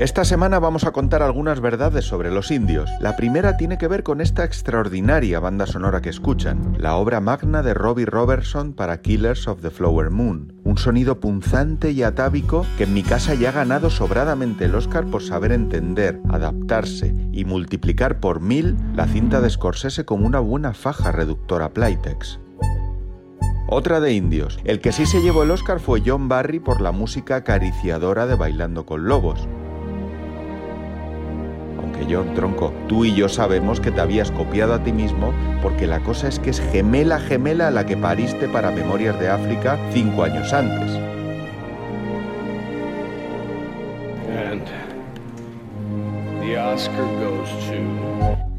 Esta 0.00 0.24
semana 0.24 0.58
vamos 0.58 0.84
a 0.84 0.92
contar 0.92 1.22
algunas 1.22 1.60
verdades 1.60 2.06
sobre 2.06 2.30
los 2.30 2.50
indios. 2.50 2.88
La 3.00 3.16
primera 3.16 3.58
tiene 3.58 3.76
que 3.76 3.86
ver 3.86 4.02
con 4.02 4.22
esta 4.22 4.44
extraordinaria 4.44 5.40
banda 5.40 5.66
sonora 5.66 6.00
que 6.00 6.08
escuchan, 6.08 6.74
la 6.78 6.96
obra 6.96 7.20
magna 7.20 7.62
de 7.62 7.74
Robbie 7.74 8.06
Robertson 8.06 8.72
para 8.72 9.02
Killers 9.02 9.46
of 9.46 9.60
the 9.60 9.68
Flower 9.68 10.08
Moon. 10.08 10.54
Un 10.64 10.78
sonido 10.78 11.20
punzante 11.20 11.90
y 11.90 12.02
atávico 12.02 12.64
que 12.78 12.84
en 12.84 12.94
mi 12.94 13.02
casa 13.02 13.34
ya 13.34 13.50
ha 13.50 13.52
ganado 13.52 13.90
sobradamente 13.90 14.64
el 14.64 14.74
Oscar 14.74 15.04
por 15.04 15.22
saber 15.22 15.52
entender, 15.52 16.18
adaptarse 16.30 17.14
y 17.30 17.44
multiplicar 17.44 18.20
por 18.20 18.40
mil 18.40 18.78
la 18.94 19.06
cinta 19.06 19.42
de 19.42 19.50
Scorsese 19.50 20.06
como 20.06 20.26
una 20.26 20.40
buena 20.40 20.72
faja 20.72 21.12
reductora 21.12 21.74
Playtex. 21.74 22.40
Otra 23.68 24.00
de 24.00 24.14
indios. 24.14 24.58
El 24.64 24.80
que 24.80 24.92
sí 24.92 25.04
se 25.04 25.20
llevó 25.20 25.42
el 25.42 25.50
Oscar 25.50 25.78
fue 25.78 26.02
John 26.04 26.26
Barry 26.28 26.58
por 26.58 26.80
la 26.80 26.90
música 26.90 27.36
acariciadora 27.36 28.26
de 28.26 28.34
Bailando 28.34 28.86
con 28.86 29.04
Lobos. 29.04 29.46
Aunque 32.00 32.14
John 32.14 32.34
Tronco, 32.34 32.72
tú 32.88 33.04
y 33.04 33.14
yo 33.14 33.28
sabemos 33.28 33.80
que 33.80 33.90
te 33.90 34.00
habías 34.00 34.30
copiado 34.30 34.74
a 34.74 34.82
ti 34.82 34.92
mismo 34.92 35.32
porque 35.62 35.86
la 35.86 36.00
cosa 36.00 36.28
es 36.28 36.38
que 36.38 36.50
es 36.50 36.60
gemela 36.60 37.18
gemela 37.18 37.70
la 37.70 37.84
que 37.84 37.96
pariste 37.96 38.48
para 38.48 38.70
Memorias 38.70 39.18
de 39.20 39.28
África 39.28 39.78
cinco 39.92 40.22
años 40.22 40.52
antes. 40.52 40.98
Oscar. 46.72 48.49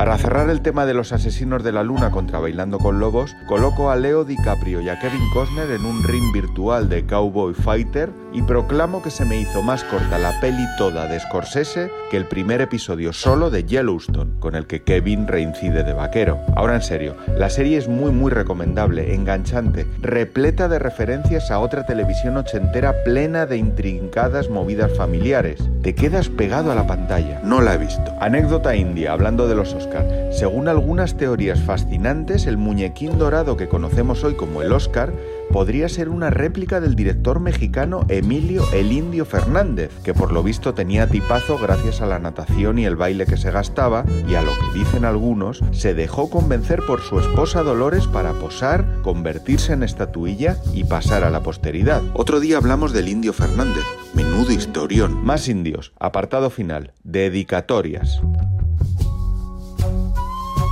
Para 0.00 0.16
cerrar 0.16 0.48
el 0.48 0.62
tema 0.62 0.86
de 0.86 0.94
los 0.94 1.12
asesinos 1.12 1.62
de 1.62 1.72
la 1.72 1.82
luna 1.82 2.10
contra 2.10 2.38
Bailando 2.38 2.78
con 2.78 3.00
Lobos, 3.00 3.36
coloco 3.46 3.90
a 3.90 3.96
Leo 3.96 4.24
DiCaprio 4.24 4.80
y 4.80 4.88
a 4.88 4.98
Kevin 4.98 5.28
Costner 5.34 5.70
en 5.72 5.84
un 5.84 6.02
ring 6.02 6.32
virtual 6.32 6.88
de 6.88 7.04
Cowboy 7.04 7.52
Fighter 7.52 8.08
y 8.32 8.40
proclamo 8.40 9.02
que 9.02 9.10
se 9.10 9.26
me 9.26 9.38
hizo 9.38 9.60
más 9.60 9.84
corta 9.84 10.18
la 10.18 10.40
peli 10.40 10.64
toda 10.78 11.06
de 11.06 11.20
Scorsese 11.20 11.90
que 12.10 12.16
el 12.16 12.24
primer 12.24 12.62
episodio 12.62 13.12
solo 13.12 13.50
de 13.50 13.64
Yellowstone, 13.64 14.38
con 14.38 14.54
el 14.54 14.66
que 14.66 14.82
Kevin 14.82 15.26
reincide 15.26 15.84
de 15.84 15.92
vaquero. 15.92 16.40
Ahora 16.56 16.76
en 16.76 16.82
serio, 16.82 17.16
la 17.36 17.50
serie 17.50 17.76
es 17.76 17.86
muy 17.86 18.10
muy 18.10 18.30
recomendable, 18.30 19.14
enganchante, 19.14 19.86
repleta 20.00 20.68
de 20.68 20.78
referencias 20.78 21.50
a 21.50 21.58
otra 21.58 21.84
televisión 21.84 22.38
ochentera 22.38 22.94
plena 23.04 23.44
de 23.44 23.58
intrincadas 23.58 24.48
movidas 24.48 24.96
familiares. 24.96 25.62
Te 25.82 25.94
quedas 25.94 26.30
pegado 26.30 26.72
a 26.72 26.74
la 26.74 26.86
pantalla. 26.86 27.42
No 27.44 27.60
la 27.60 27.74
he 27.74 27.78
visto. 27.78 28.14
Anécdota 28.18 28.74
india, 28.74 29.12
hablando 29.12 29.46
de 29.46 29.54
los 29.54 29.74
Oscar. 29.90 30.30
Según 30.32 30.68
algunas 30.68 31.16
teorías 31.16 31.60
fascinantes, 31.60 32.46
el 32.46 32.56
muñequín 32.56 33.18
dorado 33.18 33.56
que 33.56 33.68
conocemos 33.68 34.22
hoy 34.24 34.34
como 34.34 34.62
el 34.62 34.72
Oscar 34.72 35.12
podría 35.50 35.88
ser 35.88 36.08
una 36.08 36.30
réplica 36.30 36.80
del 36.80 36.94
director 36.94 37.40
mexicano 37.40 38.04
Emilio 38.08 38.64
el 38.72 38.92
Indio 38.92 39.24
Fernández, 39.24 39.90
que 40.04 40.14
por 40.14 40.32
lo 40.32 40.44
visto 40.44 40.74
tenía 40.74 41.08
tipazo 41.08 41.58
gracias 41.58 42.00
a 42.00 42.06
la 42.06 42.20
natación 42.20 42.78
y 42.78 42.86
el 42.86 42.94
baile 42.94 43.26
que 43.26 43.36
se 43.36 43.50
gastaba, 43.50 44.04
y 44.28 44.36
a 44.36 44.42
lo 44.42 44.52
que 44.52 44.78
dicen 44.78 45.04
algunos, 45.04 45.60
se 45.72 45.94
dejó 45.94 46.30
convencer 46.30 46.82
por 46.86 47.00
su 47.00 47.18
esposa 47.18 47.64
Dolores 47.64 48.06
para 48.06 48.32
posar, 48.34 49.02
convertirse 49.02 49.72
en 49.72 49.82
estatuilla 49.82 50.56
y 50.72 50.84
pasar 50.84 51.24
a 51.24 51.30
la 51.30 51.42
posteridad. 51.42 52.02
Otro 52.14 52.38
día 52.38 52.56
hablamos 52.56 52.92
del 52.92 53.08
Indio 53.08 53.32
Fernández. 53.32 53.84
Menudo 54.14 54.52
historión. 54.52 55.24
Más 55.24 55.48
indios. 55.48 55.92
Apartado 55.98 56.50
final. 56.50 56.92
Dedicatorias. 57.02 58.20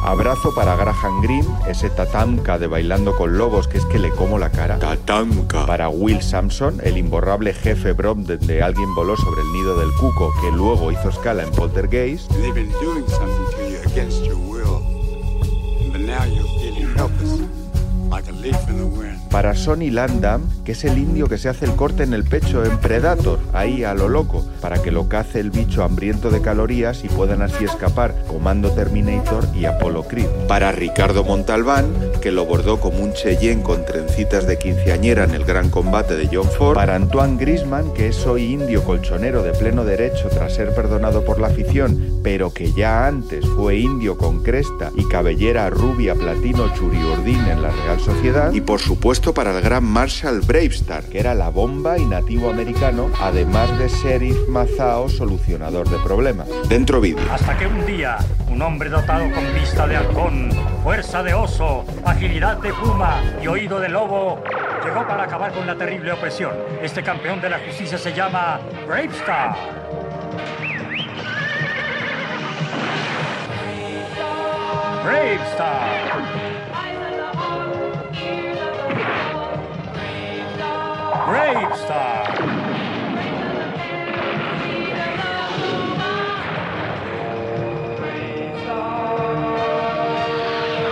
Abrazo 0.08 0.54
para 0.54 0.74
Graham 0.74 1.20
Greene, 1.20 1.46
ese 1.68 1.90
tatamka 1.90 2.58
de 2.58 2.66
Bailando 2.66 3.14
con 3.14 3.36
Lobos 3.36 3.68
que 3.68 3.76
es 3.76 3.84
que 3.84 3.98
le 3.98 4.08
como 4.08 4.38
la 4.38 4.50
cara. 4.50 4.78
Tatamka. 4.78 5.66
Para 5.66 5.90
Will 5.90 6.22
Sampson, 6.22 6.80
el 6.82 6.96
imborrable 6.96 7.52
jefe 7.52 7.92
Brom 7.92 8.24
de 8.24 8.62
Alguien 8.62 8.94
voló 8.94 9.18
sobre 9.18 9.42
el 9.42 9.52
nido 9.52 9.78
del 9.78 9.90
cuco 10.00 10.32
que 10.40 10.50
luego 10.50 10.90
hizo 10.90 11.10
escala 11.10 11.42
en 11.42 11.50
Poltergeist. 11.50 12.32
Like 18.10 18.26
a 18.26 18.32
leaf 18.32 18.70
in 18.70 18.78
the 18.78 18.86
wind. 18.86 19.27
Para 19.30 19.54
Sonny 19.54 19.90
Landam, 19.90 20.42
que 20.64 20.72
es 20.72 20.84
el 20.84 20.96
indio 20.98 21.28
que 21.28 21.38
se 21.38 21.48
hace 21.48 21.66
el 21.66 21.76
corte 21.76 22.02
en 22.02 22.14
el 22.14 22.24
pecho 22.24 22.64
en 22.64 22.78
Predator, 22.78 23.38
ahí 23.52 23.84
a 23.84 23.94
lo 23.94 24.08
loco, 24.08 24.46
para 24.60 24.80
que 24.82 24.90
lo 24.90 25.08
cace 25.08 25.38
el 25.40 25.50
bicho 25.50 25.84
hambriento 25.84 26.30
de 26.30 26.40
calorías 26.40 27.04
y 27.04 27.08
puedan 27.08 27.42
así 27.42 27.64
escapar 27.64 28.14
Comando 28.26 28.70
Terminator 28.72 29.44
y 29.54 29.66
Apollo 29.66 30.04
Creed. 30.04 30.28
Para 30.48 30.72
Ricardo 30.72 31.24
Montalbán, 31.24 31.86
que 32.22 32.32
lo 32.32 32.46
bordó 32.46 32.80
como 32.80 32.98
un 32.98 33.12
Cheyenne 33.12 33.62
con 33.62 33.84
trencitas 33.84 34.46
de 34.46 34.58
quinceañera 34.58 35.24
en 35.24 35.34
el 35.34 35.44
gran 35.44 35.68
combate 35.70 36.16
de 36.16 36.28
John 36.32 36.48
Ford. 36.50 36.74
Para 36.74 36.94
Antoine 36.94 37.36
Grisman, 37.38 37.92
que 37.92 38.08
es 38.08 38.26
hoy 38.26 38.52
indio 38.54 38.82
colchonero 38.82 39.42
de 39.42 39.52
pleno 39.52 39.84
derecho 39.84 40.28
tras 40.30 40.54
ser 40.54 40.74
perdonado 40.74 41.24
por 41.24 41.38
la 41.38 41.48
afición, 41.48 42.20
pero 42.22 42.52
que 42.52 42.72
ya 42.72 43.06
antes 43.06 43.44
fue 43.46 43.76
indio 43.76 44.16
con 44.16 44.42
cresta 44.42 44.90
y 44.96 45.04
cabellera 45.08 45.68
rubia 45.70 46.14
platino 46.14 46.72
churiurdín 46.74 47.46
en 47.46 47.62
la 47.62 47.70
Real 47.70 48.00
Sociedad. 48.00 48.52
Y 48.52 48.60
por 48.60 48.80
supuesto 48.80 49.27
para 49.34 49.56
el 49.56 49.62
gran 49.62 49.84
Marshall 49.84 50.40
Bravestar, 50.40 51.04
que 51.04 51.20
era 51.20 51.34
la 51.34 51.50
bomba 51.50 51.98
y 51.98 52.04
nativo 52.04 52.50
americano, 52.50 53.10
además 53.20 53.76
de 53.78 53.88
sheriff 53.88 54.36
mazao 54.48 55.08
solucionador 55.08 55.88
de 55.88 55.98
problemas. 55.98 56.48
Dentro 56.68 57.00
vídeo. 57.00 57.24
Hasta 57.30 57.56
que 57.56 57.66
un 57.66 57.84
día, 57.84 58.18
un 58.48 58.62
hombre 58.62 58.88
dotado 58.88 59.30
con 59.32 59.44
vista 59.54 59.86
de 59.86 59.96
halcón, 59.96 60.50
fuerza 60.82 61.22
de 61.22 61.34
oso, 61.34 61.84
agilidad 62.04 62.58
de 62.58 62.72
puma 62.72 63.22
y 63.42 63.46
oído 63.46 63.80
de 63.80 63.88
lobo, 63.88 64.42
llegó 64.84 65.06
para 65.06 65.24
acabar 65.24 65.52
con 65.52 65.66
la 65.66 65.76
terrible 65.76 66.12
opresión. 66.12 66.52
Este 66.82 67.02
campeón 67.02 67.40
de 67.40 67.50
la 67.50 67.58
justicia 67.58 67.98
se 67.98 68.12
llama 68.12 68.60
Bravestar. 68.86 69.56
Bravestar. 75.04 76.57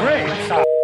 great. 0.06 0.75